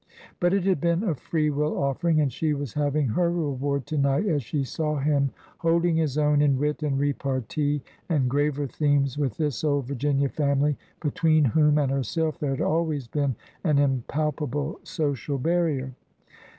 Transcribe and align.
But 0.39 0.51
it 0.51 0.63
had 0.63 0.81
been 0.81 1.03
a 1.03 1.13
free 1.13 1.51
will 1.51 1.77
offering. 1.77 2.19
And 2.21 2.33
she 2.33 2.55
was 2.55 2.73
hav 2.73 2.95
ing 2.95 3.09
her 3.09 3.31
reward 3.31 3.85
to 3.85 3.99
night 3.99 4.25
as 4.25 4.41
she 4.41 4.63
saw 4.63 4.97
him 4.97 5.29
holding 5.59 5.95
his 5.95 6.17
own 6.17 6.41
in 6.41 6.57
wit 6.57 6.81
and 6.81 6.97
repartee 6.97 7.83
and 8.09 8.27
graver 8.27 8.65
themes 8.65 9.19
with 9.19 9.37
this 9.37 9.63
old 9.63 9.85
Vir 9.85 9.93
ginia 9.93 10.31
family, 10.31 10.75
between 11.03 11.45
whom 11.45 11.77
and 11.77 11.91
herself 11.91 12.39
there 12.39 12.49
had 12.49 12.61
always 12.61 13.07
been 13.07 13.35
an 13.63 13.77
impalpable 13.77 14.79
social 14.83 15.37
barrier. 15.37 15.93